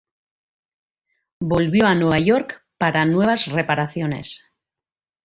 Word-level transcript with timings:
Volvió 1.51 1.85
a 1.85 1.93
Nueva 1.93 2.17
York 2.17 2.65
para 2.79 3.05
nuevas 3.05 3.45
reparaciones. 3.45 4.43